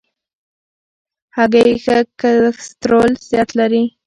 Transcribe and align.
هګۍ 1.35 1.71
ښه 1.83 1.97
کلسترول 2.21 3.11
زیات 3.29 3.49
لري. 3.59 3.83